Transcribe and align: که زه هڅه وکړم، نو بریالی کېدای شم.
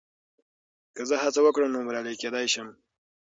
که 0.95 1.01
زه 1.09 1.15
هڅه 1.23 1.39
وکړم، 1.43 1.69
نو 1.73 1.79
بریالی 1.87 2.15
کېدای 2.21 2.45
شم. 2.53 2.67